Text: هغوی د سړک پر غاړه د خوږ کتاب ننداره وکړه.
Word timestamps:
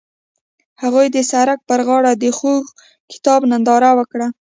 هغوی 0.81 1.07
د 1.11 1.17
سړک 1.31 1.59
پر 1.69 1.79
غاړه 1.87 2.11
د 2.15 2.23
خوږ 2.37 2.65
کتاب 3.11 3.41
ننداره 3.51 3.91
وکړه. 3.99 4.27